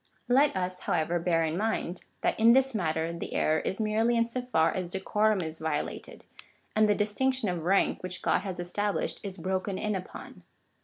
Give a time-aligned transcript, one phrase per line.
[0.27, 4.27] Let us, however, bear in mind, that in this matter the error is merely in
[4.27, 6.23] so far as decorum is violated,
[6.75, 10.41] and the distinc tion of rank which God has established, is broken in upon.